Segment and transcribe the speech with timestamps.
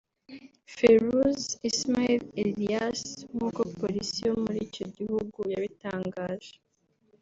[0.75, 1.39] Ferouz
[1.69, 3.01] Ismail Elias
[3.33, 6.53] nk’uko Polisi yo muri icyo gihugu yabitangaje